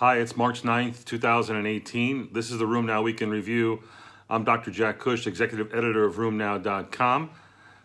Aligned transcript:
Hi, 0.00 0.16
it's 0.16 0.34
March 0.34 0.62
9th, 0.62 1.04
2018. 1.04 2.30
This 2.32 2.50
is 2.50 2.56
the 2.56 2.64
RheumNow 2.64 3.04
Week 3.04 3.20
in 3.20 3.28
Review. 3.28 3.82
I'm 4.30 4.44
Dr. 4.44 4.70
Jack 4.70 4.98
Cush, 4.98 5.26
Executive 5.26 5.74
Editor 5.74 6.06
of 6.06 6.14
RheumNow.com. 6.14 7.28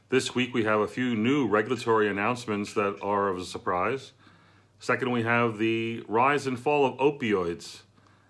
This 0.07 0.33
week 0.33 0.53
we 0.53 0.63
have 0.63 0.79
a 0.79 0.87
few 0.87 1.13
new 1.13 1.45
regulatory 1.45 2.07
announcements 2.07 2.73
that 2.75 2.97
are 3.01 3.27
of 3.27 3.39
a 3.39 3.43
surprise. 3.43 4.13
Second, 4.79 5.11
we 5.11 5.23
have 5.23 5.57
the 5.57 6.05
rise 6.07 6.47
and 6.47 6.57
fall 6.57 6.85
of 6.85 6.97
opioids. 6.99 7.81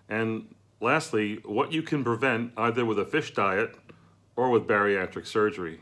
And 0.09 0.55
lastly, 0.81 1.41
what 1.45 1.71
you 1.71 1.83
can 1.83 2.03
prevent 2.03 2.53
either 2.57 2.85
with 2.85 2.97
a 2.97 3.05
fish 3.05 3.35
diet 3.35 3.75
or 4.35 4.49
with 4.49 4.65
bariatric 4.65 5.27
surgery. 5.27 5.81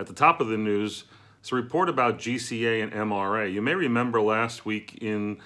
At 0.00 0.08
the 0.08 0.14
top 0.14 0.40
of 0.40 0.48
the 0.48 0.58
news, 0.58 1.04
it's 1.38 1.52
a 1.52 1.54
report 1.54 1.88
about 1.88 2.18
GCA 2.18 2.82
and 2.82 2.90
MRA. 2.90 3.52
You 3.52 3.62
may 3.62 3.76
remember 3.76 4.20
last 4.20 4.66
week 4.66 4.98
in 5.00 5.38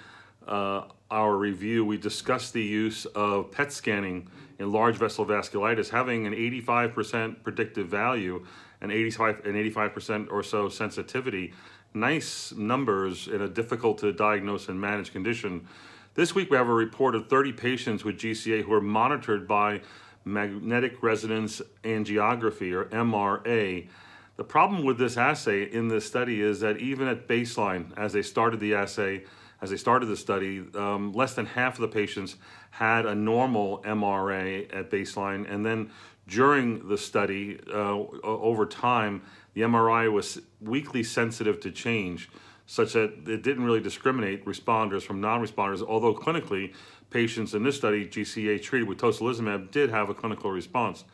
uh, 0.49 0.85
our 1.13 1.37
review, 1.37 1.85
we 1.85 1.99
discussed 1.99 2.55
the 2.55 2.63
use 2.63 3.05
of 3.05 3.53
PET 3.53 3.71
scanning 3.71 4.29
in 4.59 4.73
large 4.73 4.97
vessel 4.97 5.27
vasculitis 5.27 5.91
having 5.91 6.27
an 6.27 6.33
85% 6.33 7.43
predictive 7.43 7.87
value 7.87 8.47
and 8.81 8.91
85 8.91 9.45
and 9.45 9.55
85% 9.55 10.33
or 10.33 10.43
so 10.43 10.71
sensitivity. 10.71 11.53
Nice 11.93 12.53
numbers 12.53 13.29
in 13.29 13.43
a 13.43 13.49
difficult 13.49 13.99
to 13.99 14.13
diagnose 14.15 14.71
and 14.71 14.81
manage 14.81 15.13
condition. 15.13 15.69
This 16.15 16.35
week 16.35 16.51
we 16.51 16.57
have 16.57 16.69
a 16.69 16.75
report 16.75 17.15
of 17.15 17.29
30 17.29 17.53
patients 17.53 18.05
with 18.05 18.17
GCA 18.17 18.63
who 18.63 18.73
are 18.73 18.81
monitored 18.81 19.47
by 19.47 19.83
magnetic 20.25 21.03
resonance 21.03 21.61
angiography 21.85 22.73
or 22.73 22.87
MRA 22.87 23.87
the 24.37 24.45
problem 24.45 24.85
with 24.85 24.99
this 24.99 25.17
assay 25.17 25.65
in 25.65 25.89
this 25.89 26.07
study 26.07 26.41
is 26.41 26.61
that 26.61 26.79
even 26.79 27.07
at 27.07 27.29
baseline, 27.29 27.97
as 27.99 28.13
they 28.13 28.23
started 28.23 28.61
the 28.61 28.75
assay, 28.75 29.25
as 29.63 29.71
they 29.71 29.77
started 29.77 30.07
the 30.07 30.17
study, 30.17 30.65
um, 30.75 31.13
less 31.13 31.35
than 31.35 31.47
half 31.47 31.77
of 31.77 31.83
the 31.83 31.89
patients 31.89 32.35
had 32.71 33.07
a 33.07 33.15
normal 33.15 33.81
MRA 33.85 34.69
at 34.75 34.91
baseline. 34.91 35.51
And 35.51 35.65
then 35.65 35.91
during 36.27 36.89
the 36.89 36.99
study, 36.99 37.61
uh, 37.73 37.97
over 38.25 38.67
time, 38.67 39.23
the 39.55 39.61
MRI 39.63 40.11
was 40.13 40.41
weakly 40.61 41.05
sensitive 41.05 41.61
to 41.61 41.71
change, 41.71 42.29
such 42.67 42.95
that 42.95 43.29
it 43.29 43.43
didn't 43.43 43.65
really 43.65 43.81
discriminate 43.81 44.45
responders 44.45 45.03
from 45.03 45.21
non 45.21 45.41
responders, 45.41 45.81
although 45.81 46.15
clinically, 46.15 46.75
patients 47.11 47.55
in 47.55 47.63
this 47.63 47.77
study, 47.77 48.07
GCA 48.07 48.61
treated 48.61 48.89
with 48.89 48.99
tocilizumab, 48.99 49.71
did 49.71 49.91
have 49.91 50.09
a 50.09 50.15
clinical 50.15 50.51
response. 50.51 51.05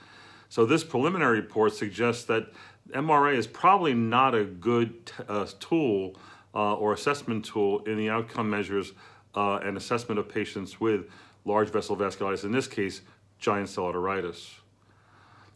So 0.48 0.64
this 0.64 0.84
preliminary 0.84 1.40
report 1.40 1.74
suggests 1.74 2.24
that 2.24 2.46
MRA 2.90 3.36
is 3.36 3.46
probably 3.46 3.92
not 3.92 4.34
a 4.34 4.44
good 4.44 5.12
uh, 5.28 5.46
tool 5.60 6.16
uh, 6.58 6.74
or 6.74 6.92
assessment 6.92 7.44
tool 7.44 7.78
in 7.84 7.96
the 7.96 8.10
outcome 8.10 8.50
measures 8.50 8.92
uh, 9.36 9.60
and 9.62 9.76
assessment 9.76 10.18
of 10.18 10.28
patients 10.28 10.80
with 10.80 11.08
large 11.44 11.70
vessel 11.70 11.96
vasculitis, 11.96 12.42
in 12.42 12.50
this 12.50 12.66
case, 12.66 13.00
giant 13.38 13.68
cell 13.68 13.84
arteritis. 13.84 14.54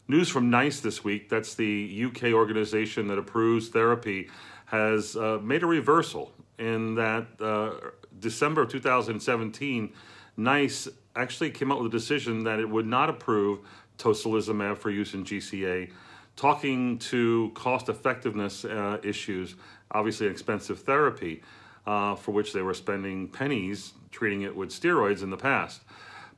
News 0.07 0.29
from 0.29 0.49
NICE 0.49 0.79
this 0.79 1.03
week, 1.03 1.27
that's 1.27 1.55
the 1.55 2.05
UK 2.05 2.31
organization 2.31 3.07
that 3.09 3.17
approves 3.17 3.67
therapy, 3.67 4.29
has 4.65 5.17
uh, 5.17 5.39
made 5.43 5.61
a 5.61 5.65
reversal 5.65 6.31
in 6.57 6.95
that 6.95 7.27
uh, 7.41 7.71
December 8.19 8.61
of 8.61 8.69
2017, 8.69 9.91
NICE 10.37 10.87
actually 11.17 11.51
came 11.51 11.69
up 11.69 11.79
with 11.79 11.93
a 11.93 11.97
decision 11.97 12.45
that 12.45 12.59
it 12.59 12.69
would 12.69 12.87
not 12.87 13.09
approve 13.09 13.59
tocilizumab 13.97 14.77
for 14.77 14.89
use 14.89 15.13
in 15.13 15.25
GCA 15.25 15.91
talking 16.35 16.97
to 16.97 17.51
cost 17.53 17.89
effectiveness 17.89 18.65
uh, 18.65 18.97
issues, 19.03 19.55
obviously 19.91 20.27
expensive 20.27 20.79
therapy, 20.79 21.41
uh, 21.85 22.15
for 22.15 22.31
which 22.31 22.53
they 22.53 22.61
were 22.61 22.73
spending 22.73 23.27
pennies 23.27 23.93
treating 24.11 24.41
it 24.41 24.55
with 24.55 24.69
steroids 24.69 25.23
in 25.23 25.29
the 25.29 25.37
past. 25.37 25.81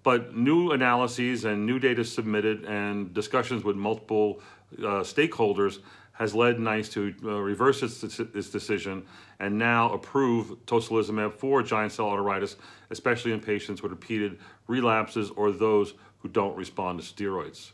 But 0.03 0.35
new 0.35 0.71
analyses 0.71 1.45
and 1.45 1.65
new 1.65 1.79
data 1.79 2.03
submitted 2.03 2.65
and 2.65 3.13
discussions 3.13 3.63
with 3.63 3.75
multiple 3.75 4.41
uh, 4.77 5.01
stakeholders 5.01 5.79
has 6.13 6.33
led 6.33 6.59
NICE 6.59 6.89
to 6.89 7.13
uh, 7.23 7.39
reverse 7.39 7.83
its, 7.83 8.19
its 8.19 8.49
decision 8.49 9.05
and 9.39 9.57
now 9.57 9.91
approve 9.91 10.65
tocilizumab 10.65 11.33
for 11.33 11.61
giant 11.61 11.91
cell 11.91 12.05
arteritis, 12.05 12.55
especially 12.89 13.33
in 13.33 13.39
patients 13.41 13.81
with 13.81 13.91
repeated 13.91 14.37
relapses 14.67 15.29
or 15.31 15.51
those 15.51 15.93
who 16.19 16.29
don't 16.29 16.55
respond 16.55 17.01
to 17.01 17.05
steroids 17.05 17.71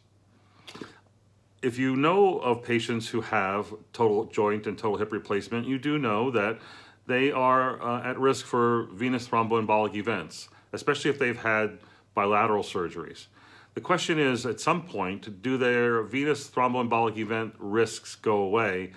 if 1.61 1.77
you 1.77 1.95
know 1.95 2.39
of 2.39 2.63
patients 2.63 3.07
who 3.07 3.21
have 3.21 3.73
total 3.93 4.25
joint 4.25 4.65
and 4.67 4.77
total 4.77 4.97
hip 4.97 5.11
replacement, 5.11 5.67
you 5.67 5.77
do 5.77 5.97
know 5.97 6.31
that 6.31 6.59
they 7.07 7.31
are 7.31 7.81
uh, 7.81 8.03
at 8.03 8.19
risk 8.19 8.45
for 8.45 8.87
venous 8.93 9.27
thromboembolic 9.27 9.95
events, 9.95 10.49
especially 10.73 11.11
if 11.11 11.19
they've 11.19 11.41
had 11.41 11.77
bilateral 12.15 12.63
surgeries. 12.63 13.27
The 13.73 13.81
question 13.81 14.19
is 14.19 14.45
at 14.45 14.59
some 14.59 14.83
point, 14.83 15.41
do 15.41 15.57
their 15.57 16.03
venous 16.03 16.49
thromboembolic 16.49 17.17
event 17.17 17.55
risks 17.57 18.15
go 18.15 18.37
away? 18.37 18.91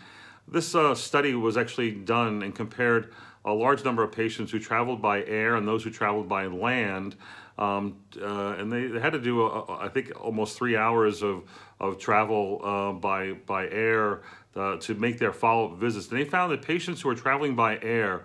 This 0.49 0.75
uh, 0.75 0.95
study 0.95 1.35
was 1.35 1.57
actually 1.57 1.93
done 1.93 2.43
and 2.43 2.55
compared 2.55 3.13
a 3.45 3.53
large 3.53 3.85
number 3.85 4.03
of 4.03 4.11
patients 4.11 4.51
who 4.51 4.59
traveled 4.59 5.01
by 5.01 5.23
air 5.25 5.55
and 5.55 5.69
those 5.69 5.85
who 5.85 5.91
traveled 5.91 6.29
by 6.29 6.47
land. 6.47 7.15
Um, 7.57 7.99
uh, 8.21 8.57
and 8.59 8.73
they, 8.73 8.87
they, 8.87 9.01
had 9.01 9.13
to 9.13 9.21
do, 9.21 9.43
a, 9.43 9.47
a, 9.47 9.79
I 9.79 9.89
think, 9.89 10.13
almost 10.21 10.59
three 10.59 10.77
hours 10.77 11.23
of, 11.23 11.45
of 11.89 11.99
travel 11.99 12.61
uh, 12.65 12.93
by, 12.93 13.33
by 13.33 13.69
air 13.69 14.23
uh, 14.57 14.77
to 14.79 14.95
make 14.95 15.19
their 15.19 15.33
follow 15.33 15.73
up 15.73 15.79
visits. 15.79 16.09
And 16.09 16.19
they 16.19 16.25
found 16.25 16.53
that 16.53 16.63
patients 16.63 17.01
who 17.01 17.09
were 17.09 17.15
traveling 17.15 17.55
by 17.55 17.79
air 17.81 18.23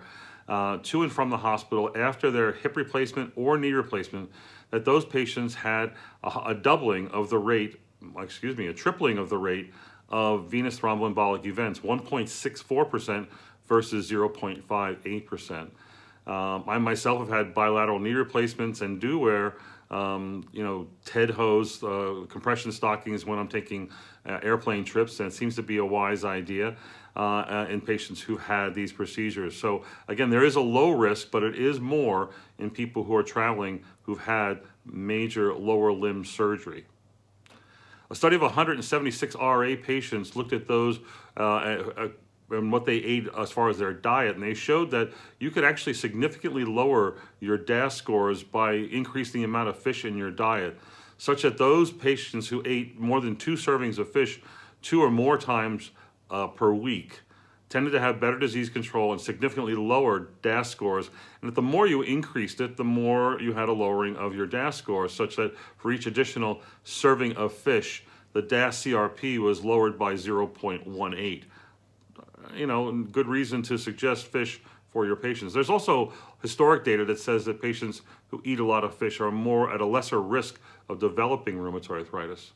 uh, 0.48 0.78
to 0.82 1.02
and 1.02 1.12
from 1.12 1.30
the 1.30 1.36
hospital 1.36 1.90
after 1.94 2.30
their 2.30 2.52
hip 2.52 2.76
replacement 2.76 3.32
or 3.36 3.58
knee 3.58 3.72
replacement, 3.72 4.30
that 4.70 4.84
those 4.84 5.04
patients 5.04 5.54
had 5.54 5.92
a, 6.24 6.40
a 6.46 6.54
doubling 6.54 7.08
of 7.08 7.30
the 7.30 7.38
rate, 7.38 7.80
excuse 8.18 8.56
me, 8.56 8.66
a 8.66 8.74
tripling 8.74 9.18
of 9.18 9.28
the 9.28 9.38
rate 9.38 9.72
of 10.08 10.50
venous 10.50 10.78
thromboembolic 10.78 11.46
events, 11.46 11.80
1.64% 11.80 13.26
versus 13.68 14.10
0.58%. 14.10 15.70
Um, 16.26 16.64
I 16.66 16.78
myself 16.78 17.20
have 17.20 17.28
had 17.28 17.54
bilateral 17.54 17.98
knee 17.98 18.12
replacements 18.12 18.80
and 18.82 19.00
do 19.00 19.18
wear, 19.18 19.56
um, 19.90 20.44
you 20.52 20.62
know, 20.62 20.86
TED 21.04 21.30
hose, 21.30 21.82
uh, 21.82 22.24
compression 22.28 22.70
stockings 22.70 23.24
when 23.24 23.38
I'm 23.38 23.48
taking 23.48 23.90
uh, 24.26 24.38
airplane 24.42 24.84
trips, 24.84 25.18
and 25.20 25.28
it 25.28 25.32
seems 25.32 25.56
to 25.56 25.62
be 25.62 25.78
a 25.78 25.84
wise 25.84 26.24
idea 26.24 26.76
uh, 27.16 27.20
uh, 27.20 27.66
in 27.68 27.80
patients 27.80 28.20
who 28.20 28.36
had 28.36 28.74
these 28.74 28.92
procedures. 28.92 29.56
So 29.56 29.84
again, 30.06 30.30
there 30.30 30.44
is 30.44 30.54
a 30.54 30.60
low 30.60 30.90
risk, 30.90 31.30
but 31.30 31.42
it 31.42 31.56
is 31.56 31.80
more 31.80 32.30
in 32.58 32.70
people 32.70 33.02
who 33.02 33.16
are 33.16 33.22
traveling 33.22 33.82
who've 34.02 34.20
had 34.20 34.60
major 34.84 35.54
lower 35.54 35.92
limb 35.92 36.24
surgery. 36.24 36.86
A 38.10 38.14
study 38.14 38.36
of 38.36 38.42
176 38.42 39.34
RA 39.36 39.74
patients 39.82 40.34
looked 40.34 40.52
at 40.52 40.66
those 40.66 41.00
uh, 41.36 42.08
and 42.50 42.72
what 42.72 42.84
they 42.84 42.96
ate 42.96 43.28
as 43.38 43.50
far 43.50 43.68
as 43.68 43.78
their 43.78 43.92
diet, 43.92 44.34
and 44.34 44.42
they 44.42 44.54
showed 44.54 44.90
that 44.90 45.10
you 45.38 45.50
could 45.50 45.64
actually 45.64 45.94
significantly 45.94 46.64
lower 46.64 47.16
your 47.38 47.56
DAS 47.56 47.94
scores 47.94 48.42
by 48.42 48.72
increasing 48.72 49.40
the 49.40 49.44
amount 49.44 49.68
of 49.68 49.78
fish 49.78 50.04
in 50.04 50.16
your 50.16 50.30
diet, 50.30 50.78
such 51.18 51.42
that 51.42 51.58
those 51.58 51.90
patients 51.90 52.48
who 52.48 52.62
ate 52.64 52.98
more 52.98 53.20
than 53.20 53.36
two 53.36 53.54
servings 53.54 53.98
of 53.98 54.10
fish 54.10 54.40
two 54.82 55.02
or 55.02 55.10
more 55.10 55.36
times 55.38 55.90
uh, 56.30 56.46
per 56.46 56.72
week 56.72 57.20
tended 57.68 57.92
to 57.92 58.00
have 58.00 58.18
better 58.20 58.38
disease 58.38 58.68
control 58.68 59.12
and 59.12 59.20
significantly 59.20 59.74
lower 59.74 60.28
DAS 60.42 60.68
scores. 60.68 61.08
And 61.40 61.48
that 61.48 61.54
the 61.54 61.62
more 61.62 61.86
you 61.86 62.02
increased 62.02 62.60
it, 62.60 62.76
the 62.76 62.84
more 62.84 63.40
you 63.40 63.52
had 63.52 63.68
a 63.68 63.72
lowering 63.72 64.16
of 64.16 64.34
your 64.34 64.46
DAS 64.46 64.76
scores, 64.76 65.14
such 65.14 65.36
that 65.36 65.54
for 65.76 65.92
each 65.92 66.06
additional 66.06 66.62
serving 66.82 67.36
of 67.36 67.52
fish, 67.52 68.02
the 68.32 68.42
DAS 68.42 68.84
CRP 68.84 69.38
was 69.38 69.64
lowered 69.64 69.96
by 69.98 70.14
0.18 70.14 71.44
you 72.56 72.66
know, 72.66 72.92
good 73.10 73.26
reason 73.26 73.62
to 73.62 73.78
suggest 73.78 74.26
fish 74.26 74.60
for 74.90 75.06
your 75.06 75.16
patients. 75.16 75.54
There's 75.54 75.70
also 75.70 76.12
historic 76.42 76.84
data 76.84 77.04
that 77.04 77.18
says 77.18 77.44
that 77.44 77.62
patients 77.62 78.02
who 78.28 78.42
eat 78.44 78.58
a 78.60 78.64
lot 78.64 78.84
of 78.84 78.94
fish 78.94 79.20
are 79.20 79.30
more 79.30 79.72
at 79.72 79.80
a 79.80 79.86
lesser 79.86 80.20
risk 80.20 80.60
of 80.88 80.98
developing 80.98 81.56
rheumatoid 81.56 82.00
arthritis. 82.00 82.52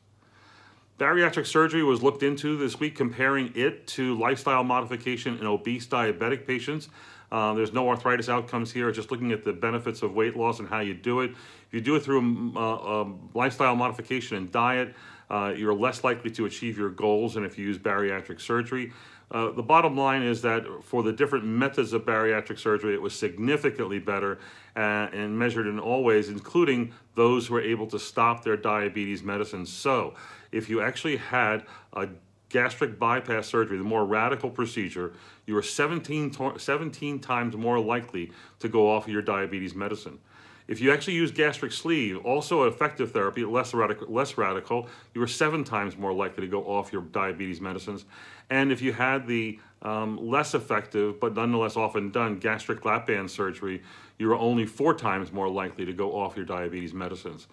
Bariatric 0.98 1.46
surgery 1.46 1.82
was 1.82 2.02
looked 2.02 2.22
into 2.22 2.56
this 2.56 2.78
week, 2.78 2.94
comparing 2.94 3.52
it 3.56 3.86
to 3.88 4.16
lifestyle 4.16 4.62
modification 4.62 5.38
in 5.38 5.46
obese 5.46 5.86
diabetic 5.86 6.46
patients. 6.46 6.88
Uh, 7.32 7.52
there's 7.54 7.72
no 7.72 7.88
arthritis 7.88 8.28
outcomes 8.28 8.70
here, 8.70 8.92
just 8.92 9.10
looking 9.10 9.32
at 9.32 9.42
the 9.44 9.52
benefits 9.52 10.02
of 10.02 10.14
weight 10.14 10.36
loss 10.36 10.60
and 10.60 10.68
how 10.68 10.78
you 10.78 10.94
do 10.94 11.20
it. 11.20 11.32
If 11.32 11.72
you 11.72 11.80
do 11.80 11.96
it 11.96 12.04
through 12.04 12.52
uh, 12.54 13.00
um, 13.00 13.28
lifestyle 13.34 13.74
modification 13.74 14.36
and 14.36 14.52
diet, 14.52 14.94
uh, 15.30 15.52
you're 15.56 15.74
less 15.74 16.04
likely 16.04 16.30
to 16.30 16.44
achieve 16.44 16.78
your 16.78 16.90
goals 16.90 17.34
than 17.34 17.44
if 17.44 17.58
you 17.58 17.66
use 17.66 17.78
bariatric 17.78 18.40
surgery. 18.40 18.92
Uh, 19.30 19.50
the 19.50 19.62
bottom 19.62 19.96
line 19.96 20.22
is 20.22 20.42
that 20.42 20.64
for 20.82 21.02
the 21.02 21.12
different 21.12 21.44
methods 21.44 21.92
of 21.92 22.02
bariatric 22.02 22.58
surgery, 22.58 22.94
it 22.94 23.02
was 23.02 23.14
significantly 23.14 23.98
better 23.98 24.38
uh, 24.76 25.08
and 25.12 25.38
measured 25.38 25.66
in 25.66 25.78
all 25.78 26.04
ways, 26.04 26.28
including 26.28 26.92
those 27.14 27.46
who 27.46 27.54
were 27.54 27.62
able 27.62 27.86
to 27.86 27.98
stop 27.98 28.44
their 28.44 28.56
diabetes 28.56 29.22
medicines. 29.22 29.72
So, 29.72 30.14
if 30.52 30.68
you 30.68 30.80
actually 30.80 31.16
had 31.16 31.64
a 31.94 32.08
gastric 32.48 32.98
bypass 32.98 33.48
surgery, 33.48 33.78
the 33.78 33.84
more 33.84 34.04
radical 34.04 34.50
procedure, 34.50 35.12
you 35.46 35.54
were 35.54 35.62
17, 35.62 36.58
17 36.58 37.18
times 37.18 37.56
more 37.56 37.80
likely 37.80 38.30
to 38.60 38.68
go 38.68 38.88
off 38.88 39.06
of 39.06 39.12
your 39.12 39.22
diabetes 39.22 39.74
medicine. 39.74 40.20
If 40.66 40.80
you 40.80 40.92
actually 40.92 41.14
use 41.14 41.30
gastric 41.30 41.72
sleeve, 41.72 42.24
also 42.24 42.62
an 42.62 42.72
effective 42.72 43.12
therapy, 43.12 43.44
less 43.44 43.74
radical, 43.74 44.10
less 44.10 44.38
radical, 44.38 44.88
you 45.12 45.22
are 45.22 45.26
seven 45.26 45.62
times 45.62 45.98
more 45.98 46.12
likely 46.12 46.40
to 46.42 46.50
go 46.50 46.62
off 46.62 46.90
your 46.92 47.02
diabetes 47.02 47.60
medicines. 47.60 48.06
And 48.48 48.72
if 48.72 48.80
you 48.80 48.92
had 48.92 49.26
the 49.26 49.58
um, 49.82 50.16
less 50.16 50.54
effective, 50.54 51.20
but 51.20 51.34
nonetheless 51.34 51.76
often 51.76 52.10
done, 52.10 52.38
gastric 52.38 52.84
lap 52.86 53.06
band 53.06 53.30
surgery, 53.30 53.82
you 54.18 54.32
are 54.32 54.38
only 54.38 54.64
four 54.64 54.94
times 54.94 55.32
more 55.32 55.50
likely 55.50 55.84
to 55.84 55.92
go 55.92 56.16
off 56.16 56.34
your 56.34 56.46
diabetes 56.46 56.94
medicines. 56.94 57.46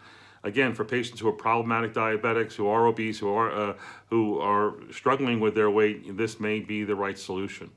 Again, 0.44 0.74
for 0.74 0.86
patients 0.86 1.20
who 1.20 1.28
are 1.28 1.34
problematic 1.34 1.94
diabetics, 1.94 2.54
who 2.54 2.68
are 2.68 2.88
obese, 2.88 3.20
who 3.20 3.30
are 3.30 3.52
uh, 3.52 3.74
who 4.10 4.40
are 4.40 4.74
struggling 4.92 5.40
with 5.40 5.54
their 5.54 5.70
weight, 5.70 6.18
this 6.18 6.40
may 6.40 6.60
be 6.60 6.84
the 6.84 6.96
right 6.96 7.20
solution. 7.20 7.70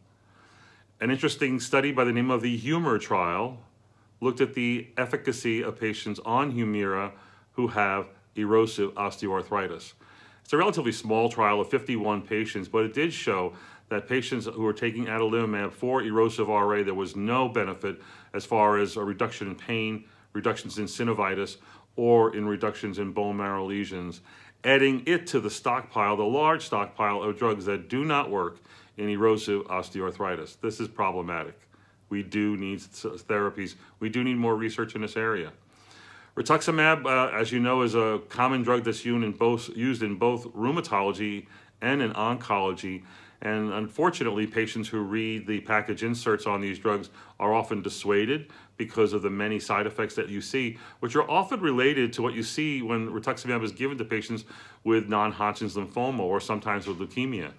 An 1.00 1.10
interesting 1.10 1.60
study 1.60 1.92
by 1.92 2.04
the 2.04 2.12
name 2.12 2.30
of 2.30 2.40
the 2.40 2.56
HUMOR 2.56 2.98
trial 2.98 3.58
looked 4.24 4.40
at 4.40 4.54
the 4.54 4.88
efficacy 4.96 5.62
of 5.62 5.78
patients 5.78 6.18
on 6.24 6.52
Humira 6.52 7.12
who 7.52 7.68
have 7.68 8.06
erosive 8.34 8.92
osteoarthritis. 8.94 9.92
It's 10.42 10.52
a 10.52 10.56
relatively 10.56 10.92
small 10.92 11.28
trial 11.28 11.60
of 11.60 11.68
51 11.68 12.22
patients, 12.22 12.66
but 12.66 12.84
it 12.84 12.94
did 12.94 13.12
show 13.12 13.52
that 13.90 14.08
patients 14.08 14.46
who 14.46 14.62
were 14.62 14.72
taking 14.72 15.06
adalimumab 15.06 15.72
for 15.72 16.02
erosive 16.02 16.48
RA, 16.48 16.82
there 16.82 16.94
was 16.94 17.14
no 17.14 17.48
benefit 17.48 18.00
as 18.32 18.44
far 18.44 18.78
as 18.78 18.96
a 18.96 19.04
reduction 19.04 19.48
in 19.48 19.54
pain, 19.54 20.04
reductions 20.32 20.78
in 20.78 20.86
synovitis, 20.86 21.58
or 21.96 22.34
in 22.34 22.48
reductions 22.48 22.98
in 22.98 23.12
bone 23.12 23.36
marrow 23.36 23.64
lesions, 23.64 24.20
adding 24.64 25.02
it 25.06 25.26
to 25.28 25.38
the 25.38 25.50
stockpile, 25.50 26.16
the 26.16 26.24
large 26.24 26.64
stockpile 26.64 27.22
of 27.22 27.38
drugs 27.38 27.66
that 27.66 27.88
do 27.88 28.04
not 28.04 28.30
work 28.30 28.56
in 28.96 29.08
erosive 29.08 29.62
osteoarthritis. 29.64 30.60
This 30.60 30.80
is 30.80 30.88
problematic. 30.88 31.60
We 32.14 32.22
do 32.22 32.56
need 32.56 32.78
therapies. 32.78 33.74
We 33.98 34.08
do 34.08 34.22
need 34.22 34.36
more 34.36 34.54
research 34.54 34.94
in 34.94 35.00
this 35.00 35.16
area. 35.16 35.50
Rituximab, 36.36 37.06
uh, 37.06 37.36
as 37.36 37.50
you 37.50 37.58
know, 37.58 37.82
is 37.82 37.96
a 37.96 38.20
common 38.28 38.62
drug 38.62 38.84
that's 38.84 39.04
used 39.04 39.24
in 39.24 39.32
both, 39.32 39.68
used 39.76 40.00
in 40.00 40.14
both 40.14 40.46
rheumatology 40.54 41.46
and 41.82 42.00
in 42.00 42.12
oncology. 42.12 43.02
And 43.42 43.72
unfortunately, 43.72 44.46
patients 44.46 44.86
who 44.86 45.00
read 45.00 45.48
the 45.48 45.58
package 45.62 46.04
inserts 46.04 46.46
on 46.46 46.60
these 46.60 46.78
drugs 46.78 47.10
are 47.40 47.52
often 47.52 47.82
dissuaded 47.82 48.46
because 48.76 49.12
of 49.12 49.22
the 49.22 49.30
many 49.30 49.58
side 49.58 49.84
effects 49.84 50.14
that 50.14 50.28
you 50.28 50.40
see, 50.40 50.78
which 51.00 51.16
are 51.16 51.28
often 51.28 51.58
related 51.58 52.12
to 52.12 52.22
what 52.22 52.34
you 52.34 52.44
see 52.44 52.80
when 52.80 53.10
rituximab 53.10 53.64
is 53.64 53.72
given 53.72 53.98
to 53.98 54.04
patients 54.04 54.44
with 54.84 55.08
non-Hodgkin's 55.08 55.74
lymphoma 55.74 56.20
or 56.20 56.38
sometimes 56.40 56.86
with 56.86 57.00
leukemia. 57.00 57.50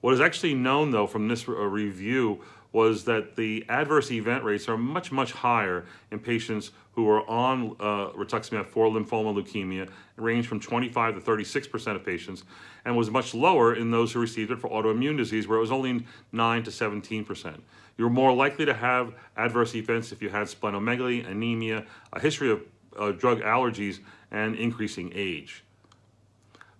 What 0.00 0.14
is 0.14 0.20
actually 0.20 0.54
known, 0.54 0.92
though, 0.92 1.08
from 1.08 1.28
this 1.28 1.46
review 1.48 2.40
was 2.72 3.04
that 3.04 3.36
the 3.36 3.64
adverse 3.68 4.10
event 4.10 4.44
rates 4.44 4.68
are 4.68 4.76
much, 4.76 5.10
much 5.10 5.32
higher 5.32 5.86
in 6.10 6.18
patients 6.18 6.70
who 6.92 7.08
are 7.08 7.28
on 7.28 7.76
uh, 7.80 8.10
rituximab 8.10 8.66
for 8.66 8.88
lymphoma 8.88 9.34
leukemia, 9.34 9.88
range 10.16 10.46
from 10.46 10.60
25 10.60 11.14
to 11.14 11.20
36% 11.20 11.96
of 11.96 12.04
patients, 12.04 12.44
and 12.84 12.96
was 12.96 13.10
much 13.10 13.34
lower 13.34 13.74
in 13.74 13.90
those 13.90 14.12
who 14.12 14.20
received 14.20 14.50
it 14.50 14.60
for 14.60 14.68
autoimmune 14.68 15.16
disease, 15.16 15.46
where 15.46 15.58
it 15.58 15.60
was 15.60 15.72
only 15.72 16.04
9 16.32 16.62
to 16.64 16.70
17%. 16.70 17.60
You're 17.96 18.10
more 18.10 18.32
likely 18.32 18.64
to 18.66 18.74
have 18.74 19.14
adverse 19.36 19.74
events 19.74 20.12
if 20.12 20.20
you 20.20 20.28
had 20.28 20.46
splenomegaly, 20.46 21.28
anemia, 21.28 21.84
a 22.12 22.20
history 22.20 22.50
of 22.50 22.62
uh, 22.98 23.12
drug 23.12 23.40
allergies, 23.40 24.00
and 24.30 24.54
increasing 24.56 25.12
age. 25.14 25.64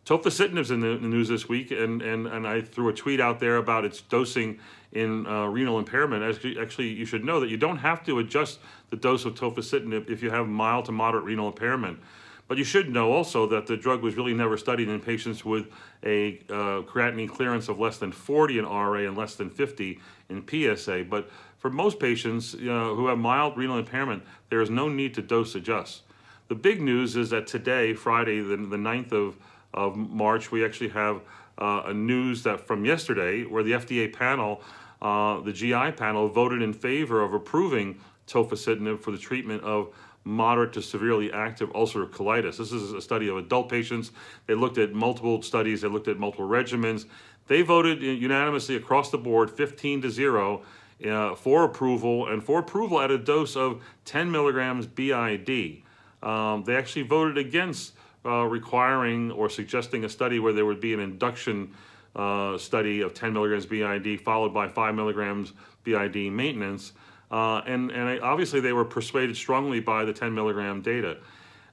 Tofacitinib's 0.09 0.71
in 0.71 0.81
the, 0.81 0.89
in 0.89 1.03
the 1.03 1.09
news 1.09 1.29
this 1.29 1.51
week, 1.51 1.71
and, 1.71 2.01
and, 2.01 2.27
and 2.27 2.49
I 2.49 2.63
threw 2.63 2.89
a 2.89 2.95
tweet 2.95 3.21
out 3.21 3.41
there 3.41 3.59
about 3.59 3.85
its 3.85 4.01
dosing 4.01 4.59
in 4.93 5.27
uh, 5.27 5.45
renal 5.45 5.79
impairment. 5.79 6.23
Actually, 6.23 6.59
actually, 6.59 6.89
you 6.89 7.05
should 7.05 7.27
know 7.27 7.41
that 7.41 7.51
you 7.51 7.59
don't 7.59 7.77
have 7.77 8.03
to 8.07 8.19
adjust 8.19 8.59
the 8.89 8.97
dose 8.97 9.27
of 9.27 9.35
tofacitinib 9.35 10.09
if 10.09 10.23
you 10.23 10.31
have 10.31 10.49
mild 10.49 10.87
to 10.87 10.93
moderate 10.93 11.25
renal 11.25 11.49
impairment. 11.49 11.99
But 12.47 12.57
you 12.57 12.65
should 12.65 12.89
know 12.89 13.13
also 13.13 13.47
that 13.49 13.67
the 13.67 13.77
drug 13.77 14.01
was 14.01 14.17
really 14.17 14.33
never 14.33 14.57
studied 14.57 14.89
in 14.89 14.99
patients 14.99 15.45
with 15.45 15.67
a 16.03 16.39
uh, 16.49 16.81
creatinine 16.89 17.29
clearance 17.29 17.69
of 17.69 17.79
less 17.79 17.99
than 17.99 18.11
40 18.11 18.61
in 18.61 18.65
RA 18.65 19.01
and 19.01 19.15
less 19.15 19.35
than 19.35 19.51
50 19.51 20.01
in 20.31 20.43
PSA. 20.49 21.05
But 21.11 21.29
for 21.59 21.69
most 21.69 22.01
patients 22.01 22.55
you 22.55 22.73
know, 22.73 22.95
who 22.95 23.09
have 23.09 23.19
mild 23.19 23.59
renal 23.59 23.77
impairment, 23.77 24.23
there 24.49 24.63
is 24.63 24.71
no 24.71 24.89
need 24.89 25.13
to 25.17 25.21
dose 25.21 25.55
adjust. 25.55 26.01
The 26.49 26.55
big 26.55 26.81
news 26.81 27.15
is 27.15 27.29
that 27.29 27.47
today, 27.47 27.93
Friday, 27.93 28.41
the, 28.41 28.57
the 28.57 28.79
9th 28.79 29.13
of 29.13 29.37
of 29.75 29.97
March, 29.97 30.51
we 30.51 30.65
actually 30.65 30.89
have 30.89 31.21
uh, 31.59 31.83
a 31.87 31.95
news 31.95 32.43
that 32.45 32.67
from 32.67 32.85
yesterday 32.85 33.45
where 33.45 33.63
the 33.63 33.73
FDA 33.73 34.13
panel, 34.13 34.63
uh, 35.03 35.41
the 35.41 35.53
GI 35.53 35.93
panel, 35.93 36.29
voted 36.29 36.63
in 36.63 36.73
favor 36.73 37.23
of 37.23 37.35
approving 37.35 37.99
tofacitinib 38.27 39.01
for 39.01 39.11
the 39.11 39.19
treatment 39.19 39.63
of 39.63 39.95
moderate 40.25 40.73
to 40.75 40.83
severely 40.83 41.33
active 41.33 41.71
ulcerative 41.71 42.11
colitis. 42.11 42.59
This 42.59 42.73
is 42.73 42.93
a 42.93 43.01
study 43.01 43.29
of 43.29 43.37
adult 43.37 43.69
patients. 43.69 44.13
They 44.47 44.55
looked 44.55 44.79
at 44.79 44.93
multiple 44.93 45.43
studies, 45.43 45.81
they 45.81 45.89
looked 45.89 46.09
at 46.09 46.19
multiple 46.19 46.49
regimens. 46.49 47.07
They 47.47 47.63
voted 47.63 48.03
unanimously 48.03 48.77
across 48.77 49.11
the 49.11 49.17
board, 49.17 49.51
15 49.51 50.03
to 50.03 50.11
0, 50.11 50.63
uh, 51.07 51.35
for 51.35 51.65
approval, 51.65 52.29
and 52.29 52.45
for 52.45 52.59
approval 52.59 53.01
at 53.01 53.11
a 53.11 53.17
dose 53.17 53.57
of 53.57 53.83
10 54.05 54.31
milligrams 54.31 54.87
BID. 54.87 55.83
Um, 56.23 56.65
they 56.65 56.77
actually 56.77 57.03
voted 57.03 57.39
against 57.39 57.95
uh, 58.29 58.45
requiring 58.45 59.31
or 59.33 59.49
suggesting 59.49 60.05
a 60.05 60.09
study 60.09 60.39
where 60.39 60.53
there 60.53 60.67
would 60.67 60.81
be 60.81 60.93
an 60.93 61.01
induction 61.01 61.73
uh, 62.15 62.59
study 62.59 63.01
of 63.01 63.15
10 63.15 63.33
milligrams 63.33 63.65
BID 63.65 64.21
followed 64.21 64.53
by 64.53 64.69
5 64.69 64.95
milligrams 64.95 65.53
BID 65.85 66.31
maintenance. 66.33 66.93
Uh, 67.31 67.63
and, 67.67 67.91
and 67.91 68.21
obviously, 68.21 68.61
they 68.61 68.73
were 68.73 68.85
persuaded 68.85 69.37
strongly 69.37 69.81
by 69.81 70.05
the 70.05 70.13
10 70.13 70.35
milligram 70.35 70.83
data. 70.83 71.19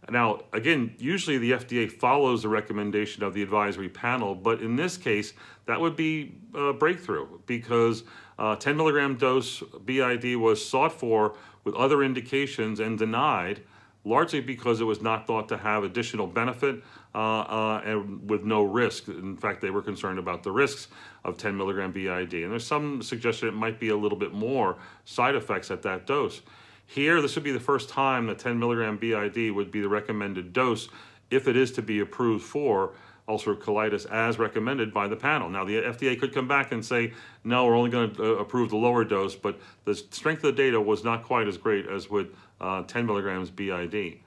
Now, 0.10 0.42
again, 0.54 0.94
usually 1.00 1.38
the 1.40 1.52
FDA 1.54 1.92
follows 1.92 2.44
the 2.44 2.50
recommendation 2.50 3.24
of 3.24 3.34
the 3.34 3.42
advisory 3.42 3.90
panel, 3.90 4.36
but 4.36 4.62
in 4.62 4.75
this 4.75 4.98
case, 4.98 5.34
that 5.66 5.81
would 5.81 5.96
be 5.96 6.36
a 6.54 6.74
breakthrough 6.74 7.28
because 7.48 8.04
uh, 8.38 8.56
10 8.56 8.78
milligram 8.78 9.16
dose 9.16 9.63
BID 9.84 10.36
was 10.38 10.63
sought 10.63 10.92
for 10.92 11.36
with 11.63 11.74
other 11.75 12.04
indications 12.04 12.80
and 12.80 13.00
denied 13.00 13.62
largely 14.06 14.40
because 14.40 14.80
it 14.80 14.84
was 14.86 15.02
not 15.02 15.28
thought 15.28 15.50
to 15.50 15.57
have 15.57 15.84
additional 15.84 16.28
benefit 16.28 16.81
uh, 17.13 17.18
uh, 17.18 17.81
and 17.84 18.30
with 18.30 18.44
no 18.44 18.63
risk. 18.63 19.07
In 19.07 19.36
fact, 19.36 19.62
they 19.62 19.72
were 19.72 19.81
concerned 19.81 20.19
about 20.19 20.44
the 20.44 20.52
risks 20.52 20.88
of 21.24 21.38
10 21.38 21.57
milligram 21.57 21.92
BID. 21.92 22.34
And 22.34 22.52
there's 22.52 22.66
some 22.66 23.02
suggestion 23.02 23.50
it 23.50 23.56
might 23.56 23.80
be 23.80 23.90
a 23.90 23.98
little 23.98 24.18
bit 24.18 24.31
more 24.31 24.78
side 25.06 25.36
effects 25.36 25.72
at 25.72 25.81
that 25.81 26.06
dose. 26.06 26.42
Here, 26.86 27.22
this 27.22 27.34
would 27.36 27.44
be 27.44 27.52
the 27.52 27.60
first 27.60 27.90
time 27.90 28.28
that 28.28 28.38
10 28.38 28.60
milligram 28.60 28.98
BID 28.98 29.51
would 29.51 29.72
be 29.72 29.82
the 29.82 29.89
recommended 29.89 30.53
dose 30.53 30.88
if 31.32 31.48
it 31.48 31.58
is 31.58 31.72
to 31.74 31.82
be 31.82 32.00
approved 32.00 32.46
for 32.46 32.94
ulcerative 33.27 33.62
colitis 33.62 34.10
as 34.12 34.38
recommended 34.38 34.94
by 34.94 35.08
the 35.08 35.15
panel. 35.15 35.50
Now, 35.50 35.65
the 35.65 35.75
FDA 35.82 36.20
could 36.20 36.34
come 36.34 36.48
back 36.48 36.72
and 36.72 36.86
say, 36.86 37.13
no, 37.44 37.65
we're 37.65 37.75
only 37.75 37.89
going 37.89 38.13
to 38.15 38.24
uh, 38.24 38.27
approve 38.38 38.70
the 38.70 38.77
lower 38.77 39.03
dose, 39.03 39.36
but 39.36 39.60
the 39.86 39.96
strength 39.96 40.44
of 40.44 40.55
the 40.55 40.63
data 40.63 40.79
was 40.79 41.03
not 41.03 41.24
quite 41.24 41.48
as 41.48 41.58
great 41.58 41.88
as 41.88 42.10
with 42.10 42.27
uh, 42.62 42.84
10 42.84 43.05
milligrams 43.05 43.50
BID. 43.50 44.20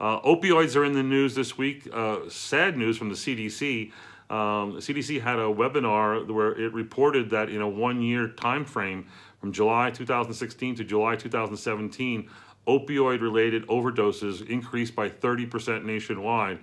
Uh, 0.00 0.20
opioids 0.20 0.76
are 0.76 0.84
in 0.84 0.92
the 0.92 1.02
news 1.02 1.34
this 1.34 1.56
week. 1.56 1.88
Uh, 1.92 2.28
sad 2.28 2.76
news 2.76 2.98
from 2.98 3.08
the 3.08 3.14
CDC. 3.14 3.92
Um, 4.30 4.74
the 4.74 4.80
CDC 4.80 5.20
had 5.20 5.38
a 5.38 5.42
webinar 5.42 6.28
where 6.28 6.52
it 6.52 6.72
reported 6.72 7.30
that 7.30 7.48
in 7.48 7.60
a 7.60 7.68
one-year 7.68 8.28
time 8.28 8.64
frame, 8.64 9.06
from 9.40 9.52
July 9.52 9.90
2016 9.90 10.76
to 10.76 10.84
July 10.84 11.16
2017, 11.16 12.30
opioid-related 12.66 13.66
overdoses 13.66 14.48
increased 14.48 14.94
by 14.94 15.08
30% 15.08 15.84
nationwide. 15.84 16.58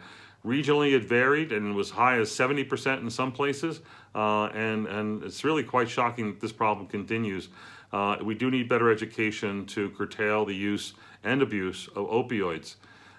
Regionally, 0.46 0.94
it 0.96 1.04
varied 1.04 1.52
and 1.52 1.76
was 1.76 1.92
high 1.92 2.18
as 2.18 2.32
70% 2.32 3.02
in 3.02 3.10
some 3.10 3.32
places, 3.32 3.82
uh, 4.16 4.46
and, 4.46 4.88
and 4.88 5.24
it's 5.24 5.44
really 5.44 5.64
quite 5.64 5.88
shocking 5.88 6.28
that 6.28 6.42
this 6.42 6.52
problem 6.52 6.88
continues. 6.88 7.50
Uh, 7.94 8.18
we 8.24 8.34
do 8.34 8.50
need 8.50 8.68
better 8.68 8.90
education 8.92 9.66
to 9.68 9.90
curtail 9.92 10.46
the 10.46 10.56
use 10.56 10.94
and 11.24 11.42
abuse 11.42 11.88
of 11.90 12.08
opioids. 12.08 12.76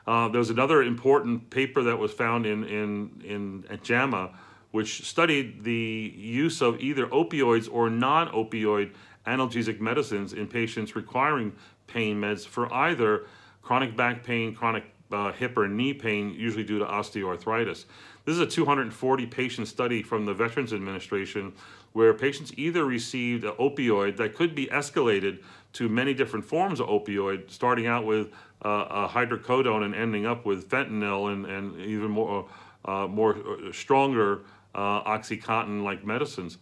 Uh, 0.06 0.28
there 0.28 0.40
was 0.40 0.50
another 0.50 0.82
important 0.82 1.48
paper 1.50 1.82
that 1.84 1.96
was 1.96 2.12
found 2.12 2.44
in, 2.44 2.64
in, 2.64 3.22
in 3.24 3.78
JAMA, 3.82 4.30
which 4.72 5.06
studied 5.06 5.62
the 5.62 6.12
use 6.16 6.60
of 6.60 6.80
either 6.80 7.06
opioids 7.08 7.68
or 7.70 7.88
non 7.88 8.28
opioid 8.28 8.92
analgesic 9.26 9.78
medicines 9.78 10.32
in 10.32 10.48
patients 10.48 10.96
requiring 10.96 11.52
pain 11.86 12.20
meds 12.20 12.44
for 12.44 12.72
either 12.72 13.26
chronic 13.62 13.96
back 13.96 14.24
pain, 14.24 14.54
chronic 14.54 14.84
uh, 15.12 15.32
hip 15.32 15.56
or 15.56 15.68
knee 15.68 15.94
pain, 15.94 16.34
usually 16.34 16.64
due 16.64 16.78
to 16.78 16.84
osteoarthritis. 16.84 17.84
This 18.24 18.34
is 18.34 18.40
a 18.40 18.46
240 18.46 19.26
patient 19.26 19.68
study 19.68 20.02
from 20.02 20.26
the 20.26 20.34
Veterans 20.34 20.72
Administration 20.72 21.52
where 21.92 22.14
patients 22.14 22.52
either 22.56 22.84
received 22.84 23.44
an 23.44 23.52
opioid 23.52 24.16
that 24.16 24.34
could 24.34 24.54
be 24.54 24.66
escalated 24.66 25.40
to 25.74 25.88
many 25.88 26.14
different 26.14 26.44
forms 26.44 26.80
of 26.80 26.86
opioid, 26.88 27.50
starting 27.50 27.86
out 27.86 28.04
with 28.04 28.30
uh, 28.62 29.08
hydrocodone 29.08 29.84
and 29.84 29.94
ending 29.94 30.24
up 30.26 30.46
with 30.46 30.68
fentanyl 30.68 31.32
and, 31.32 31.46
and 31.46 31.80
even 31.80 32.10
more, 32.10 32.48
uh, 32.84 33.06
more 33.06 33.36
uh, 33.36 33.72
stronger 33.72 34.40
uh, 34.74 35.02
OxyContin 35.02 35.82
like 35.82 36.04
medicines. 36.04 36.58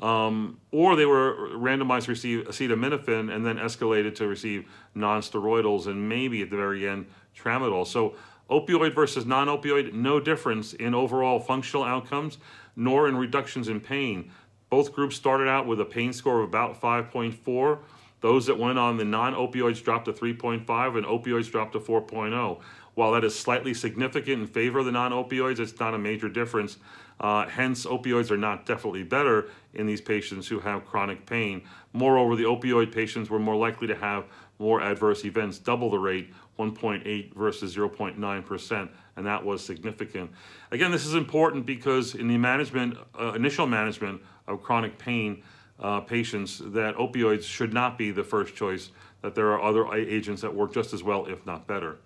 um, 0.00 0.58
or 0.72 0.96
they 0.96 1.06
were 1.06 1.50
randomized 1.52 2.04
to 2.04 2.10
receive 2.10 2.46
acetaminophen 2.46 3.34
and 3.34 3.46
then 3.46 3.56
escalated 3.56 4.14
to 4.16 4.26
receive 4.26 4.68
nonsteroidals 4.96 5.86
and 5.86 6.08
maybe 6.08 6.42
at 6.42 6.50
the 6.50 6.56
very 6.56 6.86
end 6.88 7.06
tramadol. 7.36 7.86
So 7.86 8.14
opioid 8.50 8.94
versus 8.94 9.26
non-opioid, 9.26 9.92
no 9.92 10.20
difference 10.20 10.72
in 10.74 10.94
overall 10.94 11.40
functional 11.40 11.84
outcomes 11.84 12.38
nor 12.76 13.08
in 13.08 13.16
reductions 13.16 13.68
in 13.68 13.80
pain. 13.80 14.30
Both 14.70 14.92
groups 14.92 15.16
started 15.16 15.48
out 15.48 15.66
with 15.66 15.80
a 15.80 15.84
pain 15.84 16.12
score 16.12 16.40
of 16.40 16.48
about 16.48 16.80
5.4. 16.80 17.78
Those 18.20 18.46
that 18.46 18.58
went 18.58 18.78
on 18.78 18.96
the 18.96 19.04
non-opioids 19.04 19.82
dropped 19.82 20.06
to 20.06 20.12
3.5 20.12 20.96
and 20.96 21.06
opioids 21.06 21.50
dropped 21.50 21.74
to 21.74 21.80
4.0. 21.80 22.60
While 22.94 23.12
that 23.12 23.24
is 23.24 23.38
slightly 23.38 23.74
significant 23.74 24.40
in 24.40 24.46
favor 24.46 24.78
of 24.78 24.86
the 24.86 24.92
non-opioids, 24.92 25.58
it's 25.58 25.78
not 25.78 25.94
a 25.94 25.98
major 25.98 26.28
difference. 26.28 26.78
Uh, 27.20 27.46
hence, 27.46 27.86
opioids 27.86 28.30
are 28.30 28.36
not 28.36 28.66
definitely 28.66 29.02
better 29.02 29.50
in 29.74 29.86
these 29.86 30.00
patients 30.00 30.48
who 30.48 30.58
have 30.60 30.84
chronic 30.84 31.26
pain. 31.26 31.62
Moreover, 31.92 32.34
the 32.34 32.44
opioid 32.44 32.92
patients 32.92 33.30
were 33.30 33.38
more 33.38 33.56
likely 33.56 33.86
to 33.86 33.94
have 33.94 34.24
more 34.58 34.80
adverse 34.80 35.24
events, 35.24 35.58
double 35.58 35.90
the 35.90 35.98
rate, 35.98 36.32
1.8 36.58 37.34
versus 37.34 37.76
0.9%, 37.76 38.88
and 39.16 39.26
that 39.26 39.44
was 39.44 39.64
significant. 39.64 40.30
Again, 40.70 40.90
this 40.90 41.06
is 41.06 41.14
important 41.14 41.66
because 41.66 42.14
in 42.14 42.28
the 42.28 42.38
management, 42.38 42.96
uh, 43.18 43.32
initial 43.32 43.66
management 43.66 44.20
of 44.46 44.62
chronic 44.62 44.98
pain 44.98 45.42
uh, 45.80 46.00
patients, 46.00 46.58
that 46.66 46.94
opioids 46.96 47.44
should 47.44 47.72
not 47.72 47.98
be 47.98 48.10
the 48.10 48.24
first 48.24 48.54
choice, 48.54 48.90
that 49.22 49.34
there 49.34 49.48
are 49.52 49.62
other 49.62 49.92
agents 49.94 50.42
that 50.42 50.54
work 50.54 50.72
just 50.72 50.92
as 50.92 51.02
well, 51.02 51.26
if 51.26 51.44
not 51.46 51.66
better. 51.66 51.96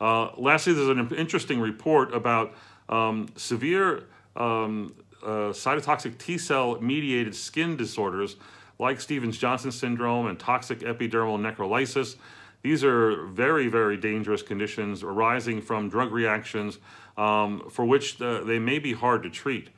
Uh, 0.00 0.30
lastly, 0.36 0.72
there's 0.72 0.88
an 0.88 1.14
interesting 1.14 1.60
report 1.60 2.14
about 2.14 2.54
um, 2.88 3.28
severe 3.36 4.04
um, 4.36 4.94
uh, 5.22 5.52
cytotoxic 5.52 6.16
T 6.18 6.38
cell 6.38 6.80
mediated 6.80 7.34
skin 7.34 7.76
disorders 7.76 8.36
like 8.78 9.00
Stevens 9.00 9.36
Johnson 9.36 9.70
syndrome 9.70 10.26
and 10.26 10.38
toxic 10.38 10.80
epidermal 10.80 11.38
necrolysis. 11.38 12.16
These 12.62 12.84
are 12.84 13.24
very, 13.26 13.68
very 13.68 13.96
dangerous 13.96 14.42
conditions 14.42 15.02
arising 15.02 15.62
from 15.62 15.88
drug 15.88 16.12
reactions 16.12 16.78
um, 17.16 17.68
for 17.70 17.84
which 17.84 18.18
the, 18.18 18.42
they 18.44 18.58
may 18.58 18.78
be 18.78 18.92
hard 18.92 19.22
to 19.22 19.30
treat. 19.30 19.70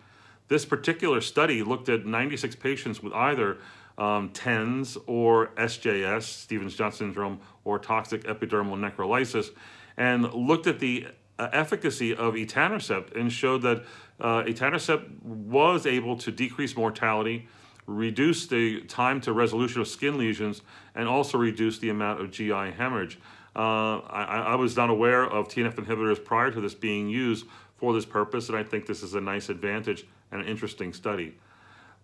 This 0.49 0.65
particular 0.65 1.21
study 1.21 1.63
looked 1.63 1.89
at 1.89 2.05
96 2.05 2.57
patients 2.57 3.03
with 3.03 3.13
either 3.13 3.59
um, 3.99 4.31
TENS 4.31 4.99
or 5.07 5.49
SJS, 5.57 6.23
Stevens 6.23 6.75
Johnson 6.75 7.09
syndrome, 7.09 7.41
or 7.65 7.79
toxic 7.79 8.25
epidermal 8.25 8.77
necrolysis, 8.77 9.51
and 9.97 10.33
looked 10.33 10.67
at 10.67 10.79
the 10.79 11.07
uh, 11.39 11.49
efficacy 11.53 12.15
of 12.15 12.35
etanercept 12.35 13.19
and 13.19 13.33
showed 13.33 13.63
that 13.63 13.85
uh, 14.21 14.43
etanercept 14.43 15.23
was 15.23 15.87
able 15.87 16.17
to 16.17 16.31
decrease 16.31 16.77
mortality, 16.77 17.49
reduce 17.87 18.47
the 18.47 18.81
time 18.83 19.21
to 19.23 19.33
resolution 19.33 19.81
of 19.81 19.89
skin 19.89 20.19
lesions, 20.19 20.63
and 20.95 21.09
also 21.09 21.39
reduce 21.39 21.79
the 21.79 21.91
amount 21.91 22.21
of 22.21 22.31
GI 22.31 22.73
hemorrhage. 22.77 23.19
Uh, 23.55 23.99
I, 23.99 24.45
I, 24.49 24.55
was 24.55 24.77
not 24.77 24.89
aware 24.89 25.25
of 25.25 25.47
TNF 25.47 25.75
inhibitors 25.75 26.25
prior 26.25 26.51
to 26.51 26.61
this 26.61 26.73
being 26.73 27.11
used 27.11 27.45
for 27.77 27.93
this 27.93 28.07
purpose, 28.07 28.49
and 28.49 28.57
I 28.57 28.63
think 28.63 28.87
this 28.87 29.03
is 29.03 29.15
a 29.15 29.21
nice 29.21 29.51
advantage 29.51 30.07
and 30.31 30.41
an 30.41 30.47
interesting 30.47 30.95
study. 30.95 31.35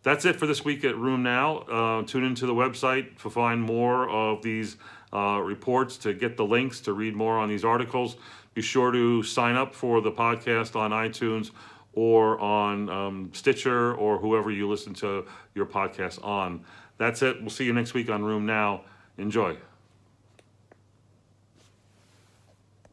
That's 0.02 0.25
it 0.26 0.37
for 0.37 0.47
this 0.47 0.62
week 0.62 0.85
at 0.85 0.94
RheumNow. 0.94 2.02
Uh, 2.02 2.06
tune 2.06 2.25
into 2.25 2.47
the 2.47 2.54
website 2.54 3.18
to 3.23 3.30
find 3.30 3.62
more 3.62 4.08
of 4.11 4.42
these 4.42 4.76
uh, 5.12 5.40
reports, 5.42 5.97
to 5.99 6.12
get 6.12 6.37
the 6.37 6.44
links, 6.44 6.80
to 6.80 6.92
read 6.92 7.16
more 7.16 7.38
on 7.38 7.49
these 7.49 7.64
articles. 7.64 8.16
Be 8.52 8.61
sure 8.61 8.92
to 8.92 9.23
sign 9.23 9.56
up 9.56 9.75
for 9.75 10.00
the 10.00 10.12
podcast 10.12 10.76
on 10.76 10.90
iTunes 10.90 11.50
or 11.99 12.38
on 12.38 12.88
um, 12.88 13.31
Stitcher 13.33 13.93
or 13.95 14.19
whoever 14.19 14.52
you 14.52 14.69
listen 14.69 14.95
to 14.95 15.26
your 15.57 15.67
podcast 15.67 16.25
on. 16.25 16.64
That's 16.97 17.23
it. 17.23 17.40
We'll 17.40 17.50
see 17.50 17.64
you 17.64 17.73
next 17.73 17.93
week 17.93 18.09
on 18.09 18.23
RheumNow. 18.23 18.83
Enjoy. 19.19 19.57